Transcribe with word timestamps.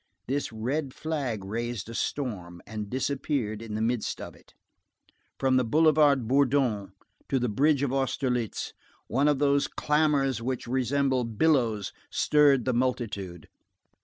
This 0.25 0.51
red 0.51 0.95
flag 0.95 1.45
raised 1.45 1.87
a 1.87 1.93
storm, 1.93 2.59
and 2.65 2.89
disappeared 2.89 3.61
in 3.61 3.75
the 3.75 3.83
midst 3.83 4.19
of 4.19 4.35
it. 4.35 4.55
From 5.37 5.57
the 5.57 5.63
Boulevard 5.63 6.27
Bourdon 6.27 6.93
to 7.29 7.37
the 7.37 7.47
bridge 7.47 7.83
of 7.83 7.93
Austerlitz 7.93 8.73
one 9.05 9.27
of 9.27 9.37
those 9.37 9.67
clamors 9.67 10.41
which 10.41 10.65
resemble 10.65 11.23
billows 11.23 11.93
stirred 12.09 12.65
the 12.65 12.73
multitude. 12.73 13.47